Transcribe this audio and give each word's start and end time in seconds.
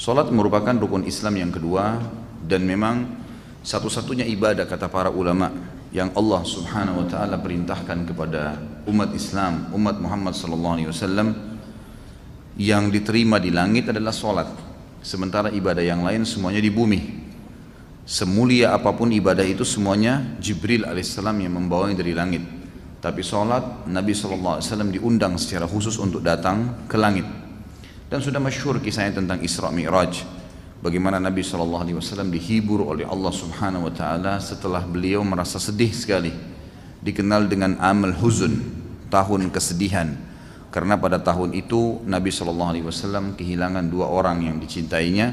Salat 0.00 0.32
merupakan 0.32 0.72
rukun 0.72 1.04
Islam 1.04 1.36
yang 1.36 1.52
kedua 1.52 2.00
dan 2.48 2.64
memang 2.64 3.04
satu-satunya 3.60 4.24
ibadah 4.32 4.64
kata 4.64 4.88
para 4.88 5.12
ulama 5.12 5.52
yang 5.92 6.08
Allah 6.16 6.40
Subhanahu 6.40 7.04
wa 7.04 7.06
taala 7.12 7.36
perintahkan 7.36 8.08
kepada 8.08 8.56
umat 8.88 9.12
Islam, 9.12 9.68
umat 9.76 10.00
Muhammad 10.00 10.32
sallallahu 10.32 10.74
alaihi 10.80 10.88
wasallam 10.88 11.36
yang 12.56 12.88
diterima 12.88 13.36
di 13.36 13.52
langit 13.52 13.92
adalah 13.92 14.16
salat. 14.16 14.48
Sementara 15.04 15.52
ibadah 15.52 15.84
yang 15.84 16.00
lain 16.00 16.24
semuanya 16.24 16.64
di 16.64 16.72
bumi. 16.72 17.20
Semulia 18.08 18.72
apa 18.72 18.96
pun 18.96 19.12
ibadah 19.12 19.44
itu 19.44 19.68
semuanya 19.68 20.24
Jibril 20.40 20.88
alaihissalam 20.88 21.44
yang 21.44 21.60
membawanya 21.60 22.00
dari 22.00 22.16
langit. 22.16 22.48
Tapi 23.04 23.20
salat 23.20 23.84
Nabi 23.84 24.16
sallallahu 24.16 24.64
alaihi 24.64 24.64
wasallam 24.64 24.90
diundang 24.96 25.36
secara 25.36 25.68
khusus 25.68 26.00
untuk 26.00 26.24
datang 26.24 26.88
ke 26.88 26.96
langit. 26.96 27.39
Dan 28.10 28.18
sudah 28.18 28.42
masyhur 28.42 28.82
kisahnya 28.82 29.22
tentang 29.22 29.38
Isra 29.38 29.70
Mi'raj. 29.70 30.26
Bagaimana 30.82 31.22
Nabi 31.22 31.46
SAW 31.46 31.86
dihibur 32.26 32.82
oleh 32.82 33.06
Allah 33.06 33.30
Subhanahu 33.30 33.86
Wa 33.86 33.94
Taala 33.94 34.34
setelah 34.42 34.82
beliau 34.82 35.22
merasa 35.22 35.62
sedih 35.62 35.94
sekali. 35.94 36.34
Dikenal 37.06 37.46
dengan 37.46 37.78
amal 37.78 38.10
huzun, 38.18 38.58
tahun 39.14 39.54
kesedihan. 39.54 40.10
Karena 40.74 40.98
pada 40.98 41.22
tahun 41.22 41.54
itu 41.54 42.02
Nabi 42.02 42.34
SAW 42.34 43.38
kehilangan 43.38 43.86
dua 43.86 44.10
orang 44.10 44.42
yang 44.42 44.58
dicintainya. 44.58 45.30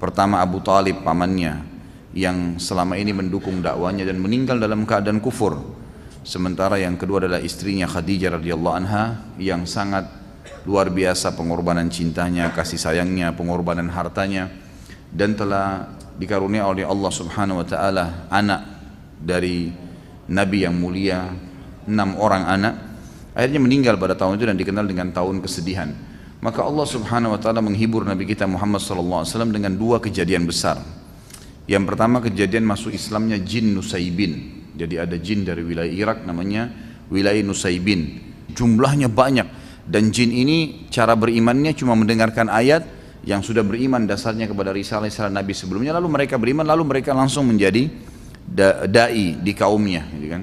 Pertama 0.00 0.40
Abu 0.40 0.64
Talib 0.64 1.04
pamannya 1.04 1.68
yang 2.16 2.56
selama 2.56 2.96
ini 2.96 3.12
mendukung 3.12 3.60
dakwanya 3.60 4.08
dan 4.08 4.16
meninggal 4.24 4.56
dalam 4.56 4.88
keadaan 4.88 5.20
kufur. 5.20 5.60
Sementara 6.24 6.80
yang 6.80 6.96
kedua 6.96 7.28
adalah 7.28 7.44
istrinya 7.44 7.84
Khadijah 7.84 8.40
radhiyallahu 8.40 8.72
anha 8.72 9.20
yang 9.36 9.68
sangat 9.68 10.25
luar 10.66 10.90
biasa 10.90 11.38
pengorbanan 11.38 11.86
cintanya, 11.88 12.50
kasih 12.50 12.76
sayangnya, 12.76 13.30
pengorbanan 13.32 13.86
hartanya 13.86 14.50
dan 15.14 15.38
telah 15.38 15.94
dikarunia 16.18 16.66
oleh 16.66 16.82
Allah 16.82 17.12
Subhanahu 17.14 17.62
wa 17.62 17.66
taala 17.66 18.26
anak 18.28 18.60
dari 19.16 19.70
nabi 20.26 20.66
yang 20.66 20.74
mulia, 20.74 21.30
enam 21.86 22.18
orang 22.18 22.44
anak. 22.50 22.74
Akhirnya 23.36 23.60
meninggal 23.62 23.94
pada 24.00 24.18
tahun 24.18 24.40
itu 24.40 24.44
dan 24.48 24.56
dikenal 24.58 24.84
dengan 24.88 25.12
tahun 25.12 25.44
kesedihan. 25.44 25.92
Maka 26.40 26.64
Allah 26.64 26.86
Subhanahu 26.88 27.36
wa 27.36 27.40
taala 27.40 27.60
menghibur 27.60 28.04
Nabi 28.04 28.28
kita 28.28 28.48
Muhammad 28.48 28.80
sallallahu 28.80 29.24
alaihi 29.24 29.32
wasallam 29.32 29.52
dengan 29.52 29.72
dua 29.76 30.00
kejadian 30.00 30.48
besar. 30.48 30.80
Yang 31.68 31.84
pertama 31.90 32.22
kejadian 32.22 32.64
masuk 32.64 32.96
Islamnya 32.96 33.36
jin 33.42 33.76
Nusaibin. 33.76 34.64
Jadi 34.76 34.94
ada 35.00 35.16
jin 35.16 35.44
dari 35.44 35.64
wilayah 35.64 35.90
Irak 35.90 36.18
namanya 36.24 36.70
wilayah 37.12 37.40
Nusaibin. 37.44 38.24
Jumlahnya 38.56 39.12
banyak 39.12 39.65
dan 39.86 40.10
jin 40.10 40.34
ini 40.34 40.90
cara 40.90 41.14
berimannya 41.14 41.70
cuma 41.78 41.94
mendengarkan 41.94 42.50
ayat 42.50 42.82
yang 43.26 43.42
sudah 43.42 43.62
beriman 43.66 44.06
dasarnya 44.06 44.50
kepada 44.50 44.70
risalah 44.70 45.06
risalah 45.06 45.30
Nabi 45.30 45.54
sebelumnya 45.54 45.94
lalu 45.94 46.10
mereka 46.10 46.38
beriman 46.38 46.66
lalu 46.66 46.86
mereka 46.86 47.14
langsung 47.14 47.46
menjadi 47.46 47.90
dai 48.86 49.38
di 49.42 49.52
kaumnya 49.54 50.06
gitu 50.14 50.28
kan. 50.30 50.42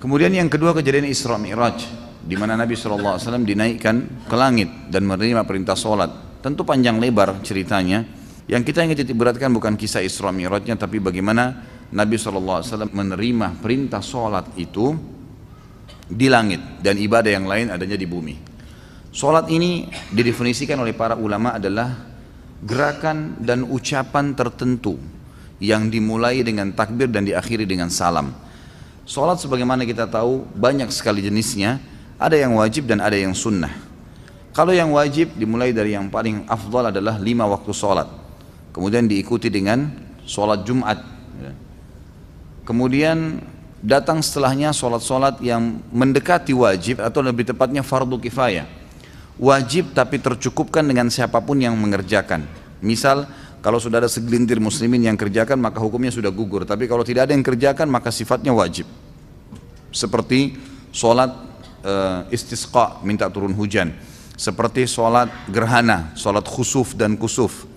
Kemudian 0.00 0.32
yang 0.32 0.48
kedua 0.48 0.72
kejadian 0.72 1.04
Isra 1.04 1.36
Mi'raj 1.36 1.84
di 2.24 2.32
mana 2.36 2.56
Nabi 2.56 2.72
SAW 2.72 3.20
dinaikkan 3.44 4.24
ke 4.24 4.36
langit 4.36 4.88
dan 4.88 5.04
menerima 5.04 5.44
perintah 5.44 5.76
sholat. 5.76 6.40
Tentu 6.40 6.64
panjang 6.64 6.96
lebar 6.96 7.44
ceritanya. 7.44 8.04
Yang 8.48 8.72
kita 8.72 8.88
ingin 8.88 8.96
titik 8.96 9.14
beratkan 9.14 9.52
bukan 9.52 9.76
kisah 9.76 10.00
Isra 10.00 10.32
Mi'rajnya 10.32 10.80
tapi 10.80 10.98
bagaimana 11.04 11.60
Nabi 11.92 12.16
SAW 12.16 12.64
menerima 12.88 13.60
perintah 13.60 14.00
sholat 14.00 14.56
itu 14.56 14.96
di 16.10 16.26
langit 16.26 16.58
dan 16.82 16.98
ibadah 16.98 17.30
yang 17.30 17.46
lain 17.46 17.70
adanya 17.70 17.94
di 17.94 18.04
bumi. 18.04 18.34
Solat 19.10 19.50
ini 19.50 19.90
didefinisikan 20.10 20.78
oleh 20.78 20.94
para 20.94 21.14
ulama 21.14 21.54
adalah 21.58 21.94
gerakan 22.62 23.38
dan 23.38 23.66
ucapan 23.66 24.34
tertentu 24.34 24.98
yang 25.62 25.90
dimulai 25.90 26.42
dengan 26.42 26.70
takbir 26.74 27.06
dan 27.10 27.26
diakhiri 27.26 27.66
dengan 27.66 27.90
salam. 27.90 28.34
Solat 29.06 29.42
sebagaimana 29.42 29.82
kita 29.82 30.06
tahu 30.06 30.46
banyak 30.54 30.90
sekali 30.94 31.26
jenisnya, 31.26 31.82
ada 32.20 32.38
yang 32.38 32.54
wajib 32.54 32.86
dan 32.86 33.02
ada 33.02 33.18
yang 33.18 33.34
sunnah. 33.34 33.72
Kalau 34.50 34.74
yang 34.74 34.90
wajib 34.90 35.30
dimulai 35.38 35.70
dari 35.70 35.94
yang 35.94 36.10
paling 36.10 36.46
afdal 36.50 36.90
adalah 36.90 37.18
lima 37.22 37.46
waktu 37.46 37.70
solat. 37.70 38.06
Kemudian 38.70 39.06
diikuti 39.06 39.50
dengan 39.50 39.90
solat 40.26 40.62
Jumat. 40.66 40.98
Kemudian 42.66 43.42
datang 43.80 44.20
setelahnya 44.20 44.76
solat-solat 44.76 45.40
yang 45.40 45.80
mendekati 45.88 46.52
wajib 46.52 47.00
atau 47.00 47.24
lebih 47.24 47.48
tepatnya 47.48 47.80
fardu 47.80 48.20
kifayah. 48.20 48.68
Wajib 49.40 49.96
tapi 49.96 50.20
tercukupkan 50.20 50.84
dengan 50.84 51.08
siapa 51.08 51.40
pun 51.40 51.56
yang 51.56 51.72
mengerjakan. 51.72 52.44
Misal 52.84 53.24
kalau 53.64 53.80
sudah 53.80 54.04
ada 54.04 54.08
segelintir 54.08 54.60
muslimin 54.60 55.08
yang 55.08 55.16
kerjakan 55.16 55.56
maka 55.56 55.80
hukumnya 55.80 56.12
sudah 56.12 56.28
gugur. 56.28 56.68
Tapi 56.68 56.84
kalau 56.84 57.00
tidak 57.04 57.28
ada 57.28 57.32
yang 57.32 57.44
kerjakan 57.44 57.88
maka 57.88 58.12
sifatnya 58.12 58.52
wajib. 58.52 58.84
Seperti 59.90 60.60
solat 60.92 61.32
uh, 61.84 62.28
istisqa 62.28 63.00
minta 63.00 63.32
turun 63.32 63.56
hujan. 63.56 63.96
Seperti 64.36 64.88
solat 64.88 65.28
gerhana, 65.48 66.12
solat 66.16 66.44
khusuf 66.44 66.96
dan 66.96 67.16
kusuf. 67.16 67.68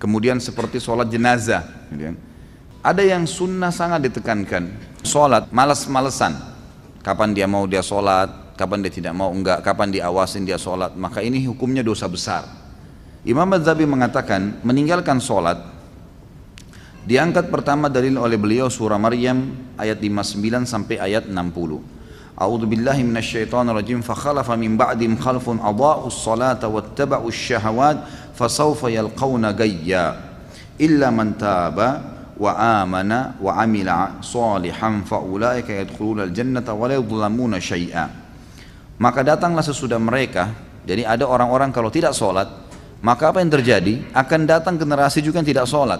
Kemudian 0.00 0.40
seperti 0.40 0.80
solat 0.80 1.08
jenazah. 1.08 1.64
Ada 2.82 3.06
yang 3.06 3.30
sunnah 3.30 3.70
sangat 3.70 4.10
ditekankan. 4.10 4.74
Sholat, 5.06 5.54
malas-malesan. 5.54 6.34
Kapan 7.06 7.30
dia 7.30 7.46
mau 7.46 7.62
dia 7.70 7.78
sholat, 7.78 8.58
kapan 8.58 8.82
dia 8.82 8.90
tidak 8.90 9.14
mau 9.14 9.30
enggak, 9.30 9.62
kapan 9.62 9.94
diawasin 9.94 10.42
dia 10.42 10.58
sholat. 10.58 10.90
Maka 10.98 11.22
ini 11.22 11.46
hukumnya 11.46 11.86
dosa 11.86 12.10
besar. 12.10 12.42
Imam 13.22 13.46
Madzabi 13.46 13.86
mengatakan 13.86 14.58
meninggalkan 14.66 15.22
sholat 15.22 15.62
diangkat 17.06 17.54
pertama 17.54 17.86
dalil 17.86 18.18
oleh 18.18 18.34
beliau 18.34 18.66
surah 18.66 18.98
Maryam 18.98 19.54
ayat 19.78 20.02
59 20.02 20.66
sampai 20.66 20.98
ayat 20.98 21.30
60. 21.30 21.38
A'udzu 22.34 22.66
billahi 22.66 23.06
minasyaitonir 23.06 23.78
rajim 23.78 24.02
fa 24.02 24.18
khalafa 24.18 24.58
min 24.58 24.74
ba'dim 24.74 25.14
khalfun 25.14 25.62
adaa'us 25.62 26.18
salata 26.18 26.66
wattaba'us 26.66 27.30
syahawat 27.30 28.02
fasawfa 28.34 28.90
yalqawna 28.90 29.54
gayya 29.54 30.18
illa 30.82 31.14
man 31.14 31.38
taba 31.38 32.21
wa 32.36 32.82
amana 32.82 33.36
wa 33.36 33.52
amila 33.60 34.22
salihan 34.24 35.04
fa 35.04 35.20
ulaika 35.20 35.72
yadkhuluna 35.72 36.28
al-jannata 36.28 36.72
wa 36.72 36.86
la 36.88 36.96
yudlamuna 36.96 37.60
syai'a. 37.60 38.06
Maka 38.96 39.20
datanglah 39.26 39.66
sesudah 39.66 39.98
mereka, 39.98 40.54
jadi 40.86 41.04
ada 41.04 41.26
orang-orang 41.26 41.74
kalau 41.74 41.90
tidak 41.90 42.14
sholat, 42.14 42.46
maka 43.02 43.34
apa 43.34 43.42
yang 43.42 43.50
terjadi? 43.50 44.14
Akan 44.14 44.46
datang 44.46 44.78
generasi 44.78 45.18
juga 45.20 45.42
yang 45.42 45.48
tidak 45.48 45.66
sholat. 45.66 45.98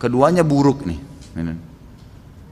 Keduanya 0.00 0.40
buruk 0.40 0.88
nih. 0.88 1.00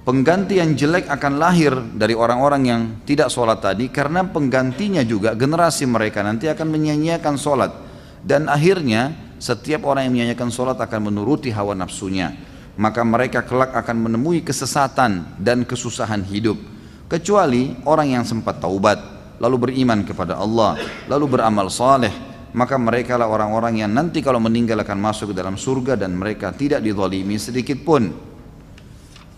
Pengganti 0.04 0.60
yang 0.60 0.76
jelek 0.76 1.08
akan 1.08 1.40
lahir 1.40 1.72
dari 1.96 2.12
orang-orang 2.12 2.62
yang 2.68 2.80
tidak 3.08 3.32
sholat 3.32 3.64
tadi 3.64 3.88
karena 3.88 4.20
penggantinya 4.20 5.00
juga 5.00 5.32
generasi 5.32 5.88
mereka 5.88 6.20
nanti 6.20 6.44
akan 6.44 6.68
menyanyiakan 6.68 7.40
sholat 7.40 7.72
dan 8.20 8.44
akhirnya 8.52 9.16
setiap 9.40 9.88
orang 9.88 10.04
yang 10.04 10.12
menyanyiakan 10.12 10.52
sholat 10.52 10.76
akan 10.76 11.08
menuruti 11.08 11.48
hawa 11.56 11.72
nafsunya 11.72 12.36
maka 12.74 13.00
mereka 13.06 13.46
kelak 13.46 13.74
akan 13.74 14.10
menemui 14.10 14.42
kesesatan 14.42 15.38
dan 15.38 15.62
kesusahan 15.62 16.22
hidup 16.26 16.58
kecuali 17.06 17.74
orang 17.86 18.18
yang 18.20 18.24
sempat 18.26 18.58
taubat 18.58 18.98
lalu 19.38 19.70
beriman 19.70 20.02
kepada 20.02 20.38
Allah 20.38 20.78
lalu 21.06 21.38
beramal 21.38 21.70
saleh 21.70 22.34
maka 22.54 22.78
mereka 22.78 23.18
lah 23.18 23.26
orang-orang 23.26 23.82
yang 23.82 23.90
nanti 23.90 24.22
kalau 24.22 24.38
meninggal 24.38 24.78
akan 24.86 24.98
masuk 25.02 25.34
ke 25.34 25.36
dalam 25.36 25.58
surga 25.58 25.98
dan 25.98 26.14
mereka 26.14 26.54
tidak 26.54 26.86
dizalimi 26.86 27.34
sedikit 27.34 27.82
pun. 27.82 28.14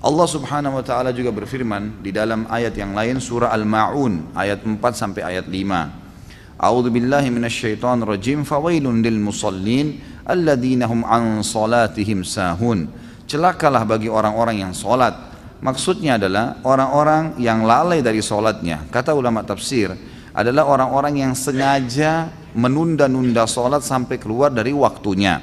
Allah 0.04 0.28
Subhanahu 0.28 0.76
wa 0.76 0.84
taala 0.84 1.10
juga 1.16 1.32
berfirman 1.32 2.04
di 2.04 2.12
dalam 2.12 2.44
ayat 2.52 2.76
yang 2.76 2.92
lain 2.92 3.16
surah 3.16 3.48
Al-Maun 3.50 4.36
ayat 4.36 4.60
4 4.62 4.78
sampai 4.92 5.24
ayat 5.24 5.48
5 5.48 6.60
A'udzu 6.60 6.92
billahi 6.92 7.32
minasyaitonir 7.32 8.04
rajim 8.04 8.44
fawailun 8.44 9.00
lil 9.00 9.16
musallin 9.16 9.96
alladzina 10.28 10.84
hum 10.86 11.00
an 11.02 11.40
salatihim 11.40 12.22
sahun 12.22 12.86
celakalah 13.26 13.82
bagi 13.82 14.08
orang-orang 14.08 14.62
yang 14.62 14.72
sholat 14.72 15.14
maksudnya 15.60 16.18
adalah 16.18 16.62
orang-orang 16.62 17.36
yang 17.42 17.66
lalai 17.66 18.00
dari 18.00 18.22
sholatnya 18.22 18.86
kata 18.88 19.12
ulama 19.12 19.42
tafsir 19.42 19.94
adalah 20.36 20.68
orang-orang 20.68 21.24
yang 21.24 21.32
sengaja 21.32 22.28
menunda-nunda 22.52 23.48
sholat 23.48 23.80
sampai 23.80 24.20
keluar 24.20 24.52
dari 24.52 24.72
waktunya. 24.76 25.40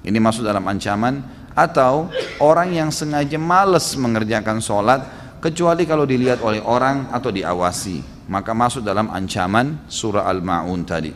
Ini 0.00 0.16
masuk 0.16 0.48
dalam 0.48 0.64
ancaman. 0.64 1.44
Atau 1.54 2.10
orang 2.42 2.74
yang 2.74 2.90
sengaja 2.90 3.38
males 3.38 3.94
mengerjakan 3.94 4.58
sholat 4.58 5.06
kecuali 5.38 5.86
kalau 5.86 6.02
dilihat 6.02 6.42
oleh 6.42 6.58
orang 6.64 7.12
atau 7.14 7.30
diawasi. 7.30 8.26
Maka 8.26 8.56
masuk 8.56 8.82
dalam 8.82 9.12
ancaman 9.12 9.86
surah 9.86 10.26
Al-Ma'un 10.26 10.82
tadi. 10.82 11.12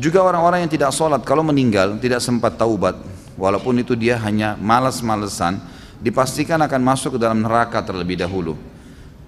Juga 0.00 0.24
orang-orang 0.24 0.66
yang 0.66 0.72
tidak 0.72 0.90
sholat 0.90 1.20
kalau 1.22 1.44
meninggal 1.44 2.00
tidak 2.00 2.24
sempat 2.24 2.58
taubat 2.58 2.96
walaupun 3.36 3.80
itu 3.80 3.94
dia 3.96 4.16
hanya 4.20 4.56
malas-malesan 4.58 5.60
dipastikan 6.00 6.60
akan 6.64 6.80
masuk 6.82 7.16
ke 7.16 7.18
dalam 7.20 7.40
neraka 7.44 7.80
terlebih 7.80 8.20
dahulu. 8.20 8.56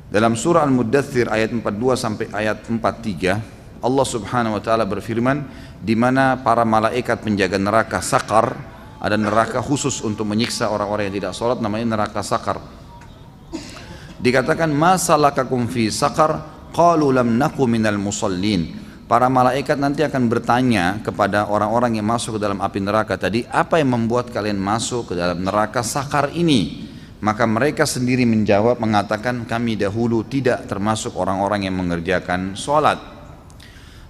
Dalam 0.09 0.37
surah 0.37 0.65
Al-Muddathir 0.65 1.29
ayat 1.29 1.53
42 1.53 1.69
sampai 1.97 2.27
ayat 2.33 2.65
43 2.65 3.85
Allah 3.85 4.07
Subhanahu 4.09 4.57
wa 4.59 4.63
taala 4.65 4.83
berfirman 4.89 5.45
di 5.79 5.95
mana 5.95 6.41
para 6.41 6.67
malaikat 6.67 7.23
penjaga 7.23 7.61
neraka 7.61 8.03
sakar 8.03 8.57
ada 8.99 9.15
neraka 9.15 9.63
khusus 9.63 10.03
untuk 10.03 10.27
menyiksa 10.27 10.67
orang-orang 10.73 11.13
yang 11.13 11.17
tidak 11.23 11.33
sholat 11.37 11.63
namanya 11.63 11.95
neraka 11.95 12.25
sakar 12.25 12.59
dikatakan 14.19 14.73
masalakakum 14.75 15.71
fi 15.71 15.87
sakar 15.95 16.43
qalu 16.75 17.15
lam 17.15 17.39
naku 17.39 17.71
minal 17.71 18.01
musallin 18.01 18.75
para 19.09 19.27
malaikat 19.33 19.81
nanti 19.81 20.05
akan 20.05 20.29
bertanya 20.29 21.01
kepada 21.01 21.49
orang-orang 21.49 21.97
yang 21.97 22.07
masuk 22.07 22.37
ke 22.37 22.41
dalam 22.45 22.61
api 22.61 22.79
neraka 22.85 23.17
tadi 23.17 23.49
apa 23.49 23.81
yang 23.81 23.97
membuat 23.97 24.29
kalian 24.29 24.61
masuk 24.61 25.11
ke 25.11 25.15
dalam 25.17 25.41
neraka 25.41 25.81
sakar 25.81 26.31
ini 26.37 26.87
maka 27.19 27.49
mereka 27.49 27.83
sendiri 27.83 28.23
menjawab 28.29 28.79
mengatakan 28.79 29.49
kami 29.49 29.75
dahulu 29.75 30.23
tidak 30.29 30.69
termasuk 30.69 31.17
orang-orang 31.17 31.67
yang 31.67 31.75
mengerjakan 31.75 32.53
sholat 32.55 33.01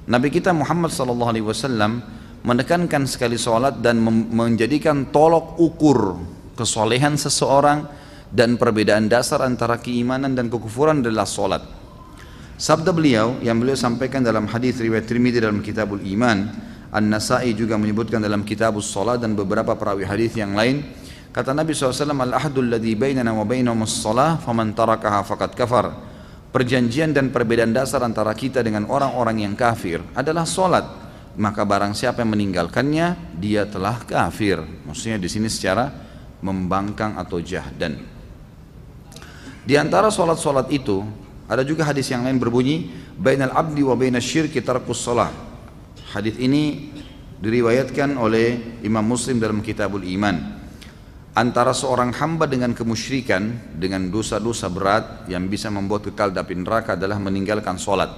Nabi 0.08 0.32
kita 0.32 0.50
Muhammad 0.56 0.90
SAW 0.90 2.00
menekankan 2.42 3.04
sekali 3.04 3.36
sholat 3.36 3.78
dan 3.84 4.00
menjadikan 4.32 5.12
tolok 5.12 5.60
ukur 5.60 6.16
kesolehan 6.56 7.20
seseorang 7.20 7.84
dan 8.32 8.56
perbedaan 8.56 9.06
dasar 9.06 9.44
antara 9.44 9.76
keimanan 9.76 10.32
dan 10.32 10.48
kekufuran 10.48 11.00
adalah 11.04 11.28
sholat. 11.28 11.77
Sabda 12.58 12.90
beliau 12.90 13.38
yang 13.38 13.62
beliau 13.62 13.78
sampaikan 13.78 14.18
dalam 14.18 14.50
hadis 14.50 14.82
riwayat 14.82 15.06
Tirmidzi 15.06 15.38
dalam 15.38 15.62
Kitabul 15.62 16.02
Iman, 16.02 16.50
An-Nasai 16.90 17.54
juga 17.54 17.78
menyebutkan 17.78 18.18
dalam 18.18 18.42
Kitabus 18.42 18.90
Salat 18.90 19.22
dan 19.22 19.38
beberapa 19.38 19.78
perawi 19.78 20.02
hadis 20.02 20.34
yang 20.34 20.58
lain. 20.58 20.82
Kata 21.30 21.54
Nabi 21.54 21.70
SAW, 21.70 22.18
Al-ahdul 22.18 22.66
ladhi 22.66 22.98
bainana 22.98 23.30
wa 23.30 23.46
bainahum 23.46 23.86
as-salah, 23.86 24.42
faman 24.42 24.74
tarakaha 24.74 25.22
faqad 25.22 25.54
kafar. 25.54 25.86
Perjanjian 26.50 27.14
dan 27.14 27.30
perbedaan 27.30 27.70
dasar 27.70 28.02
antara 28.02 28.34
kita 28.34 28.58
dengan 28.66 28.90
orang-orang 28.90 29.46
yang 29.46 29.54
kafir 29.54 30.02
adalah 30.18 30.42
solat 30.42 31.08
maka 31.38 31.62
barang 31.62 31.94
siapa 31.94 32.26
yang 32.26 32.34
meninggalkannya 32.34 33.38
dia 33.38 33.64
telah 33.70 34.02
kafir. 34.02 34.58
Maksudnya 34.58 35.22
di 35.22 35.30
sini 35.30 35.46
secara 35.46 35.86
membangkang 36.42 37.14
atau 37.14 37.38
jahdan. 37.38 38.02
Di 39.62 39.78
antara 39.78 40.10
solat-solat 40.10 40.66
itu 40.74 41.06
ada 41.48 41.64
juga 41.64 41.88
hadis 41.88 42.12
yang 42.12 42.28
lain 42.28 42.36
berbunyi 42.36 42.92
bainal 43.16 43.56
abdi 43.56 43.80
wa 43.80 43.96
bainal 43.96 44.20
syirki 44.20 44.60
tarkus 44.60 45.08
hadis 46.12 46.36
ini 46.36 46.92
diriwayatkan 47.38 48.18
oleh 48.18 48.80
Imam 48.82 49.06
Muslim 49.06 49.38
dalam 49.38 49.62
Kitabul 49.62 50.04
Iman. 50.04 50.58
Antara 51.38 51.70
seorang 51.70 52.10
hamba 52.18 52.50
dengan 52.50 52.74
kemusyrikan 52.74 53.72
dengan 53.78 54.10
dosa-dosa 54.10 54.66
berat 54.66 55.30
yang 55.30 55.46
bisa 55.46 55.70
membuat 55.70 56.10
kekal 56.10 56.34
dapi 56.34 56.58
neraka 56.58 56.98
adalah 56.98 57.22
meninggalkan 57.22 57.78
solat. 57.78 58.10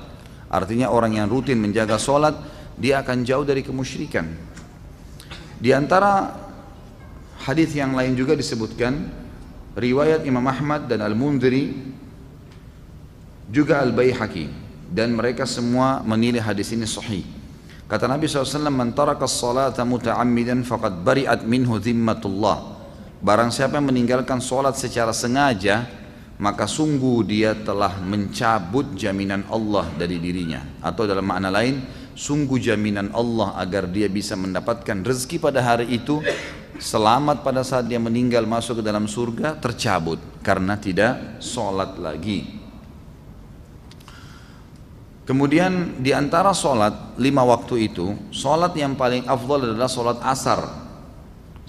Artinya 0.49 0.89
orang 0.89 1.21
yang 1.21 1.29
rutin 1.29 1.61
menjaga 1.61 2.01
solat 2.01 2.33
dia 2.81 3.05
akan 3.05 3.21
jauh 3.29 3.45
dari 3.45 3.61
kemusyrikan. 3.61 4.25
Di 5.61 5.77
antara 5.77 6.33
hadis 7.45 7.77
yang 7.77 7.93
lain 7.93 8.17
juga 8.17 8.33
disebutkan 8.33 9.13
riwayat 9.77 10.25
Imam 10.25 10.49
Ahmad 10.49 10.89
dan 10.89 11.05
Al-Mundhiri 11.05 12.00
juga 13.51 13.83
Al-Baihaqi. 13.83 14.71
Dan 14.91 15.15
mereka 15.15 15.47
semua 15.47 16.03
menilai 16.03 16.43
hadis 16.43 16.75
ini 16.75 16.87
sahih. 16.87 17.23
Kata 17.87 18.07
Nabi 18.07 18.27
SAW 18.31 18.71
man 18.71 18.95
taraka 18.95 19.27
as-salata 19.27 19.83
muta'ammidan 19.83 20.63
faqad 20.63 21.03
bari'at 21.03 21.43
minhu 21.47 21.79
zimmatullah. 21.79 22.79
Barang 23.19 23.51
siapa 23.51 23.79
yang 23.79 23.91
meninggalkan 23.91 24.39
sholat 24.39 24.79
secara 24.79 25.11
sengaja 25.15 25.87
maka 26.41 26.65
sungguh 26.65 27.21
dia 27.27 27.53
telah 27.53 28.01
mencabut 28.01 28.97
jaminan 28.97 29.45
Allah 29.47 29.91
dari 29.95 30.23
dirinya. 30.23 30.63
Atau 30.81 31.07
dalam 31.07 31.27
makna 31.27 31.51
lain 31.51 31.83
sungguh 32.15 32.59
jaminan 32.59 33.15
Allah 33.15 33.59
agar 33.59 33.87
dia 33.87 34.11
bisa 34.11 34.35
mendapatkan 34.35 35.07
rezeki 35.07 35.39
pada 35.39 35.61
hari 35.63 35.91
itu 35.91 36.19
selamat 36.81 37.43
pada 37.47 37.63
saat 37.63 37.87
dia 37.87 38.01
meninggal 38.01 38.43
masuk 38.47 38.81
ke 38.81 38.85
dalam 38.87 39.07
surga 39.07 39.59
tercabut. 39.59 40.19
Karena 40.43 40.79
tidak 40.81 41.43
sholat 41.43 41.99
lagi 42.01 42.60
kemudian 45.31 46.03
di 46.03 46.11
antara 46.11 46.51
sholat 46.51 47.15
lima 47.15 47.47
waktu 47.47 47.87
itu 47.87 48.19
sholat 48.35 48.75
yang 48.75 48.99
paling 48.99 49.31
afdal 49.31 49.63
adalah 49.63 49.87
sholat 49.87 50.19
asar. 50.27 50.67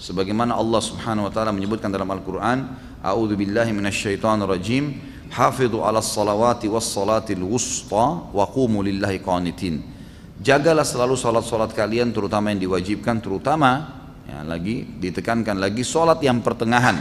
Sebagaimana 0.02 0.58
Allah 0.58 0.82
Subhanahu 0.82 1.30
wa 1.30 1.32
taala 1.32 1.54
menyebutkan 1.54 1.86
dalam 1.86 2.10
Al-Qur'an 2.10 2.74
a'udzu 2.98 3.38
billahi 3.38 3.70
minasyaitonir 3.70 4.50
rajim 4.50 4.98
hafidhu 5.30 5.78
'alas 5.78 6.10
salawati 6.10 6.66
was 6.66 6.90
salatil 6.90 7.46
wusta 7.46 8.34
wa 8.34 8.42
qumu 8.50 8.82
lillahi 8.82 9.22
qanitin. 9.22 9.78
Jagalah 10.42 10.82
selalu 10.82 11.14
salat-salat 11.14 11.70
kalian 11.70 12.10
terutama 12.10 12.50
yang 12.50 12.66
diwajibkan 12.66 13.22
terutama 13.22 14.02
ya, 14.26 14.42
lagi 14.42 14.82
ditekankan 14.98 15.54
lagi 15.54 15.86
salat 15.86 16.18
yang 16.18 16.42
pertengahan. 16.42 16.98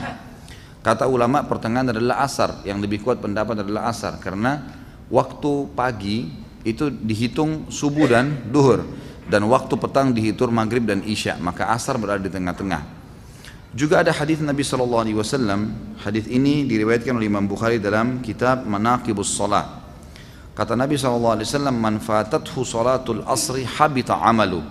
Kata 0.85 1.09
ulama 1.09 1.41
pertengahan 1.49 1.89
adalah 1.89 2.21
asar. 2.21 2.61
Yang 2.69 2.85
lebih 2.85 3.01
kuat 3.01 3.17
pendapat 3.17 3.65
adalah 3.65 3.89
asar. 3.89 4.21
Karena 4.21 4.61
waktu 5.09 5.73
pagi 5.73 6.29
itu 6.63 6.89
dihitung 6.91 7.69
subuh 7.71 8.07
dan 8.07 8.49
duhur. 8.49 8.85
Dan 9.27 9.47
waktu 9.47 9.73
petang 9.79 10.11
dihitung 10.11 10.51
maghrib 10.51 10.83
dan 10.83 11.05
isya. 11.05 11.39
Maka 11.39 11.71
asar 11.71 11.95
berada 11.95 12.19
di 12.19 12.31
tengah-tengah. 12.31 12.99
Juga 13.71 14.03
ada 14.03 14.11
hadis 14.11 14.43
Nabi 14.43 14.67
Shallallahu 14.67 15.01
Alaihi 15.07 15.17
Wasallam. 15.17 15.71
Hadis 16.03 16.27
ini 16.27 16.67
diriwayatkan 16.67 17.15
oleh 17.15 17.31
Imam 17.31 17.47
Bukhari 17.47 17.79
dalam 17.79 18.19
kitab 18.19 18.67
Manaqibus 18.67 19.31
Salat 19.31 19.81
kata 20.51 20.75
Nabi 20.75 20.99
Shallallahu 20.99 21.41
Alaihi 21.41 21.47
Wasallam 21.47 21.77
manfaatathu 21.79 22.61
salatul 22.67 23.23
asri 23.25 23.63
habita 23.65 24.19
amalu. 24.19 24.61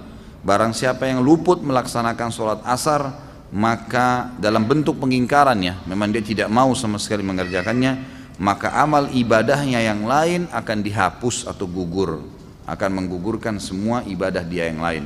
Barang 0.41 0.73
siapa 0.73 1.05
yang 1.05 1.21
luput 1.21 1.61
melaksanakan 1.61 2.29
sholat 2.33 2.61
asar 2.65 3.13
maka 3.51 4.33
dalam 4.41 4.65
bentuk 4.65 4.97
pengingkarannya 4.97 5.85
memang 5.85 6.15
dia 6.15 6.25
tidak 6.25 6.49
mau 6.49 6.73
sama 6.73 6.97
sekali 6.97 7.21
mengerjakannya 7.21 8.20
maka 8.41 8.73
amal 8.73 9.13
ibadahnya 9.13 9.85
yang 9.85 10.09
lain 10.09 10.49
akan 10.49 10.81
dihapus 10.81 11.45
atau 11.45 11.69
gugur 11.69 12.25
akan 12.65 12.91
menggugurkan 13.03 13.61
semua 13.61 14.01
ibadah 14.09 14.41
dia 14.41 14.73
yang 14.73 14.81
lain. 14.81 15.05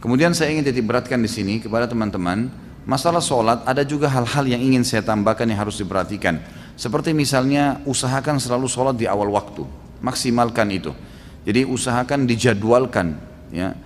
Kemudian 0.00 0.32
saya 0.32 0.56
ingin 0.56 0.64
titik 0.64 0.88
beratkan 0.88 1.20
di 1.20 1.28
sini 1.28 1.60
kepada 1.60 1.84
teman-teman, 1.84 2.48
masalah 2.88 3.20
sholat 3.20 3.60
ada 3.68 3.84
juga 3.84 4.08
hal-hal 4.08 4.48
yang 4.48 4.62
ingin 4.62 4.82
saya 4.82 5.04
tambahkan 5.04 5.44
yang 5.46 5.60
harus 5.60 5.78
diperhatikan. 5.78 6.40
Seperti 6.74 7.12
misalnya 7.12 7.82
usahakan 7.84 8.40
selalu 8.40 8.66
sholat 8.66 8.96
di 8.96 9.04
awal 9.04 9.28
waktu, 9.28 9.68
maksimalkan 10.00 10.72
itu. 10.72 10.96
Jadi 11.44 11.68
usahakan 11.68 12.24
dijadwalkan, 12.24 13.18
ya. 13.52 13.76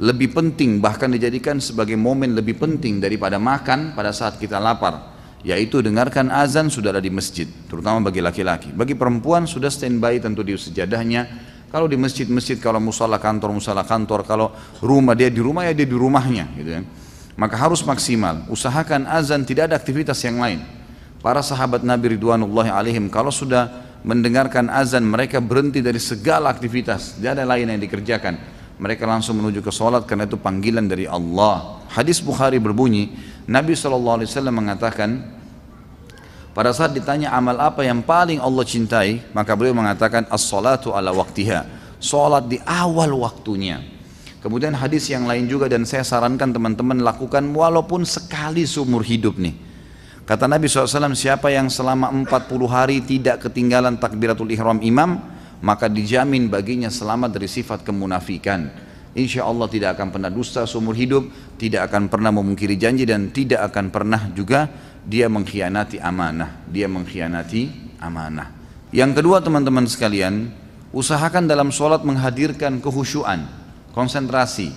Lebih 0.00 0.32
penting 0.32 0.80
bahkan 0.80 1.12
dijadikan 1.12 1.60
sebagai 1.60 1.92
momen 1.92 2.32
lebih 2.32 2.56
penting 2.56 3.04
daripada 3.04 3.36
makan 3.36 3.92
pada 3.92 4.16
saat 4.16 4.40
kita 4.40 4.56
lapar 4.56 5.09
yaitu 5.42 5.80
dengarkan 5.80 6.28
azan 6.28 6.68
sudah 6.68 6.92
ada 6.96 7.02
di 7.02 7.08
masjid 7.08 7.48
terutama 7.68 8.04
bagi 8.10 8.20
laki-laki 8.20 8.72
bagi 8.72 8.92
perempuan 8.92 9.48
sudah 9.48 9.72
standby 9.72 10.20
tentu 10.20 10.44
di 10.44 10.52
sejadahnya 10.56 11.50
kalau 11.70 11.86
di 11.86 11.94
masjid-masjid, 11.94 12.58
kalau 12.58 12.82
musala 12.82 13.22
kantor, 13.22 13.54
musala 13.54 13.86
kantor, 13.86 14.26
kalau 14.26 14.50
rumah 14.82 15.14
dia 15.14 15.30
di 15.30 15.38
rumah 15.38 15.70
ya 15.70 15.72
dia 15.72 15.86
di 15.86 15.94
rumahnya, 15.94 16.50
gitu 16.58 16.82
kan. 16.82 16.84
Maka 17.38 17.54
harus 17.54 17.86
maksimal. 17.86 18.42
Usahakan 18.50 19.06
azan 19.06 19.46
tidak 19.46 19.70
ada 19.70 19.78
aktivitas 19.78 20.18
yang 20.26 20.42
lain. 20.42 20.66
Para 21.22 21.46
sahabat 21.46 21.86
Nabi 21.86 22.18
Ridwanullah 22.18 22.74
alaihim 22.74 23.06
kalau 23.06 23.30
sudah 23.30 23.70
mendengarkan 24.02 24.66
azan 24.66 25.06
mereka 25.06 25.38
berhenti 25.38 25.78
dari 25.78 26.02
segala 26.02 26.50
aktivitas, 26.50 27.22
tidak 27.22 27.38
ada 27.38 27.44
lain 27.46 27.70
yang 27.70 27.78
dikerjakan. 27.78 28.34
Mereka 28.80 29.06
langsung 29.06 29.38
menuju 29.38 29.62
ke 29.62 29.70
sholat 29.70 30.10
karena 30.10 30.26
itu 30.26 30.42
panggilan 30.42 30.90
dari 30.90 31.06
Allah. 31.06 31.86
Hadis 31.86 32.18
Bukhari 32.18 32.58
berbunyi, 32.58 33.14
Nabi 33.50 33.74
SAW 33.74 34.22
mengatakan, 34.54 35.26
pada 36.54 36.70
saat 36.70 36.94
ditanya 36.94 37.34
amal 37.34 37.58
apa 37.58 37.82
yang 37.82 37.98
paling 37.98 38.38
Allah 38.38 38.62
cintai, 38.62 39.26
maka 39.34 39.58
beliau 39.58 39.74
mengatakan 39.74 40.30
as-salatu 40.30 40.94
ala 40.94 41.10
waktiha. 41.10 41.66
Salat 41.98 42.46
di 42.46 42.62
awal 42.62 43.10
waktunya. 43.12 43.82
Kemudian 44.40 44.72
hadis 44.72 45.10
yang 45.10 45.26
lain 45.26 45.50
juga 45.50 45.68
dan 45.68 45.82
saya 45.84 46.06
sarankan 46.06 46.48
teman-teman 46.48 47.02
lakukan 47.02 47.44
walaupun 47.50 48.06
sekali 48.08 48.64
seumur 48.64 49.02
hidup 49.02 49.36
nih. 49.36 49.52
Kata 50.24 50.46
Nabi 50.46 50.70
SAW, 50.70 51.12
siapa 51.18 51.50
yang 51.50 51.66
selama 51.66 52.08
40 52.08 52.30
hari 52.70 53.02
tidak 53.02 53.50
ketinggalan 53.50 53.98
takbiratul 53.98 54.48
ihram 54.48 54.78
imam, 54.78 55.18
maka 55.58 55.90
dijamin 55.90 56.46
baginya 56.46 56.88
selamat 56.88 57.34
dari 57.34 57.50
sifat 57.50 57.82
kemunafikan. 57.82 58.89
Insya 59.10 59.42
Allah 59.42 59.66
tidak 59.66 59.98
akan 59.98 60.14
pernah 60.14 60.30
dusta 60.30 60.62
seumur 60.70 60.94
hidup, 60.94 61.26
tidak 61.58 61.90
akan 61.90 62.06
pernah 62.06 62.30
memungkiri 62.30 62.78
janji 62.78 63.02
dan 63.02 63.34
tidak 63.34 63.74
akan 63.74 63.90
pernah 63.90 64.30
juga 64.30 64.70
dia 65.02 65.26
mengkhianati 65.26 65.98
amanah, 65.98 66.62
dia 66.70 66.86
mengkhianati 66.86 67.96
amanah. 67.98 68.54
Yang 68.94 69.22
kedua 69.22 69.42
teman-teman 69.42 69.86
sekalian, 69.90 70.54
usahakan 70.94 71.50
dalam 71.50 71.74
sholat 71.74 72.06
menghadirkan 72.06 72.78
kehusyuan, 72.78 73.46
konsentrasi. 73.90 74.70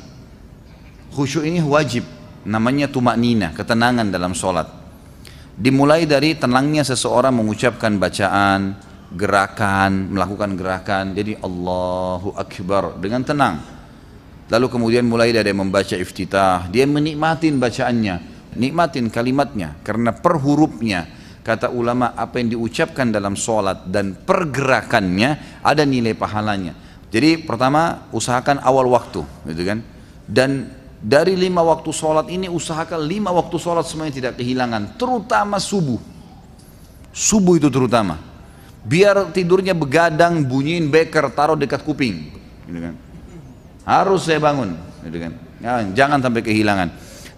Khusyuk 1.13 1.45
ini 1.45 1.61
wajib, 1.61 2.01
namanya 2.41 2.89
tumak 2.89 3.17
nina, 3.21 3.53
ketenangan 3.53 4.09
dalam 4.09 4.33
sholat. 4.33 4.65
Dimulai 5.53 6.09
dari 6.09 6.33
tenangnya 6.33 6.81
seseorang 6.81 7.37
mengucapkan 7.37 8.01
bacaan, 8.01 8.73
gerakan, 9.13 10.09
melakukan 10.09 10.57
gerakan. 10.57 11.05
Jadi 11.13 11.37
Allahu 11.37 12.33
Akbar 12.33 12.97
dengan 12.97 13.21
tenang. 13.21 13.55
Lalu 14.53 14.69
kemudian 14.69 15.09
mulai 15.09 15.33
dari 15.33 15.49
membaca 15.49 15.97
iftitah, 15.97 16.69
dia 16.69 16.85
menikmatin 16.85 17.57
bacaannya, 17.57 18.15
nikmatin 18.53 19.09
kalimatnya 19.09 19.81
karena 19.81 20.13
per 20.13 20.37
hurufnya 20.37 21.09
kata 21.41 21.73
ulama 21.73 22.13
apa 22.13 22.37
yang 22.37 22.53
diucapkan 22.53 23.09
dalam 23.09 23.33
sholat 23.33 23.89
dan 23.89 24.13
pergerakannya 24.13 25.61
ada 25.65 25.81
nilai 25.89 26.13
pahalanya. 26.13 26.77
Jadi 27.09 27.41
pertama 27.41 28.05
usahakan 28.13 28.61
awal 28.61 28.93
waktu, 28.93 29.25
gitu 29.49 29.63
kan? 29.65 29.81
Dan 30.29 30.69
dari 31.01 31.33
lima 31.33 31.65
waktu 31.65 31.89
sholat 31.89 32.29
ini 32.29 32.45
usahakan 32.45 33.09
lima 33.09 33.33
waktu 33.33 33.57
sholat 33.57 33.89
semuanya 33.89 34.13
tidak 34.13 34.33
kehilangan, 34.37 35.01
terutama 35.01 35.57
subuh. 35.57 35.97
Subuh 37.09 37.57
itu 37.57 37.73
terutama. 37.73 38.21
Biar 38.85 39.33
tidurnya 39.33 39.73
begadang, 39.73 40.45
bunyiin 40.45 40.93
beker, 40.93 41.33
taruh 41.33 41.57
dekat 41.57 41.81
kuping. 41.81 42.29
Gitu 42.69 42.79
kan. 42.81 43.12
Harus 43.83 44.27
saya 44.27 44.39
bangun. 44.39 44.75
Gitu 45.03 45.17
kan. 45.19 45.31
Jangan, 45.63 45.85
jangan 45.95 46.19
sampai 46.23 46.41
kehilangan. 46.43 46.89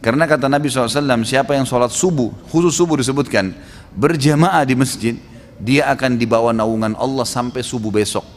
Karena 0.02 0.30
kata 0.30 0.46
Nabi 0.46 0.70
SAW, 0.70 1.26
siapa 1.26 1.58
yang 1.58 1.66
sholat 1.66 1.90
subuh, 1.90 2.30
khusus 2.50 2.78
subuh 2.78 2.98
disebutkan, 3.02 3.58
berjamaah 3.98 4.62
di 4.62 4.78
masjid, 4.78 5.18
dia 5.58 5.90
akan 5.90 6.18
dibawa 6.18 6.54
naungan 6.54 6.94
Allah 6.94 7.26
sampai 7.26 7.66
subuh 7.66 7.90
besok 7.90 8.36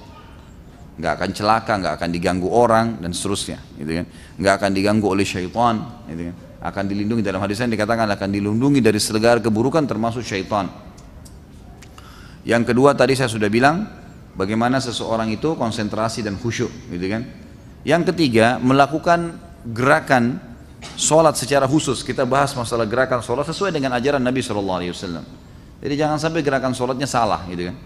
nggak 0.99 1.13
akan 1.15 1.31
celaka, 1.31 1.73
nggak 1.79 1.95
akan 1.95 2.09
diganggu 2.11 2.51
orang 2.51 2.99
dan 2.99 3.15
seterusnya, 3.15 3.63
gitu 3.79 4.03
kan? 4.03 4.07
Nggak 4.35 4.55
akan 4.59 4.71
diganggu 4.75 5.07
oleh 5.07 5.23
syaitan, 5.23 6.03
gitu 6.11 6.23
kan? 6.29 6.35
Akan 6.59 6.91
dilindungi 6.91 7.23
dalam 7.23 7.39
hadis 7.39 7.63
yang 7.63 7.71
dikatakan 7.71 8.11
akan 8.11 8.29
dilindungi 8.35 8.83
dari 8.83 8.99
segala 8.99 9.39
keburukan 9.39 9.87
termasuk 9.87 10.27
syaitan. 10.27 10.67
Yang 12.43 12.75
kedua 12.75 12.99
tadi 12.99 13.15
saya 13.15 13.31
sudah 13.31 13.47
bilang 13.47 13.87
bagaimana 14.35 14.83
seseorang 14.83 15.31
itu 15.31 15.55
konsentrasi 15.55 16.27
dan 16.27 16.35
khusyuk, 16.35 16.91
gitu 16.91 17.07
kan? 17.07 17.23
Yang 17.87 18.15
ketiga 18.15 18.59
melakukan 18.59 19.39
gerakan 19.71 20.39
sholat 20.95 21.35
secara 21.39 21.67
khusus. 21.67 22.03
Kita 22.07 22.27
bahas 22.27 22.55
masalah 22.55 22.87
gerakan 22.87 23.23
sholat 23.23 23.47
sesuai 23.47 23.75
dengan 23.75 23.95
ajaran 23.99 24.23
Nabi 24.23 24.43
Wasallam. 24.43 25.25
Jadi 25.79 25.95
jangan 25.95 26.19
sampai 26.19 26.43
gerakan 26.43 26.75
sholatnya 26.75 27.07
salah, 27.07 27.47
gitu 27.47 27.71
kan? 27.71 27.77